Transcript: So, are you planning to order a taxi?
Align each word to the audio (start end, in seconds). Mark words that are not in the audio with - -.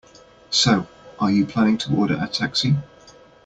So, 0.49 0.87
are 1.19 1.29
you 1.29 1.45
planning 1.45 1.77
to 1.77 1.95
order 1.95 2.17
a 2.19 2.27
taxi? 2.27 2.75